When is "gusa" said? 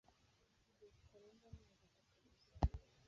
2.23-2.47